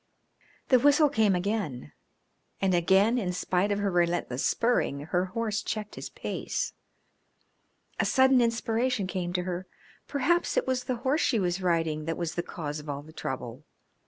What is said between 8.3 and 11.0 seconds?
inspiration came to her. Perhaps it was the